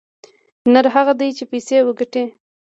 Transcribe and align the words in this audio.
نر 0.73 0.85
هغه 0.95 1.13
دى 1.19 1.29
چې 1.37 1.43
پيسې 1.51 1.77
وگټي. 1.87 2.23